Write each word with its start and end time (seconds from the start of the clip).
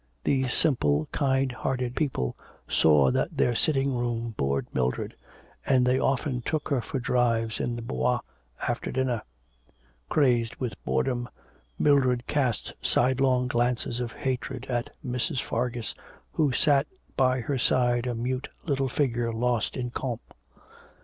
These 0.23 0.51
simple 0.51 1.07
kind 1.11 1.51
hearted 1.51 1.95
people 1.95 2.35
saw 2.67 3.11
that 3.11 3.37
their 3.37 3.53
sitting 3.53 3.93
room 3.95 4.33
bored 4.35 4.65
Mildred, 4.73 5.13
and 5.63 5.85
they 5.85 5.99
often 5.99 6.41
took 6.41 6.69
her 6.69 6.81
for 6.81 6.99
drives 6.99 7.59
in 7.59 7.75
the 7.75 7.83
Bois 7.83 8.19
after 8.67 8.91
dinner. 8.91 9.21
Crazed 10.09 10.55
with 10.55 10.83
boredom 10.85 11.29
Mildred 11.77 12.25
cast 12.25 12.73
side 12.81 13.21
long 13.21 13.47
glances 13.47 13.99
of 13.99 14.11
hatred 14.13 14.65
at 14.69 14.89
Mrs. 15.05 15.39
Fargus, 15.39 15.93
who 16.31 16.51
sat 16.51 16.87
by 17.15 17.39
her 17.41 17.59
side 17.59 18.07
a 18.07 18.15
mute 18.15 18.47
little 18.65 18.89
figure 18.89 19.31
lost 19.31 19.77
in 19.77 19.91
Comte. 19.91 20.19
Mr. 20.31 20.59